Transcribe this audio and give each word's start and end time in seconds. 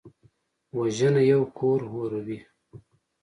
وژنه 0.77 1.21
یو 1.31 1.41
کور 1.57 1.79
اوروي 1.93 2.37